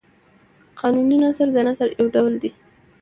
قانوني 0.79 1.17
نثر 1.23 1.47
د 1.53 1.57
نثر 1.67 1.87
یو 1.99 2.05
ډول 2.15 2.33
دﺉ. 2.41 2.51